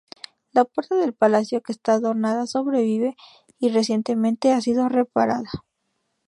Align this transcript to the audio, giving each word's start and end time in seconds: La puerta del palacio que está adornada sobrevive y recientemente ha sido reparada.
La 0.51 0.65
puerta 0.65 0.95
del 0.95 1.13
palacio 1.13 1.61
que 1.61 1.71
está 1.71 1.93
adornada 1.93 2.47
sobrevive 2.47 3.15
y 3.59 3.69
recientemente 3.69 4.51
ha 4.51 4.59
sido 4.59 4.89
reparada. 4.89 5.51